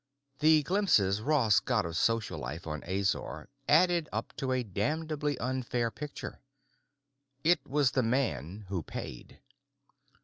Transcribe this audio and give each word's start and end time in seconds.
The 0.39 0.63
glimpses 0.63 1.21
Ross 1.21 1.59
got 1.59 1.85
of 1.85 1.95
social 1.95 2.39
life 2.39 2.65
on 2.65 2.81
Azor 2.87 3.47
added 3.69 4.09
up 4.11 4.35
to 4.37 4.51
a 4.51 4.63
damnably 4.63 5.37
unfair 5.37 5.91
picture. 5.91 6.41
It 7.43 7.59
was 7.67 7.91
the 7.91 8.01
man 8.01 8.65
who 8.69 8.81
paid. 8.81 9.41